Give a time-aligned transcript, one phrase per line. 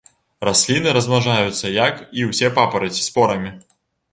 [0.47, 3.57] Расліны размнажаюцца, як і ўсе папараці, спорамі.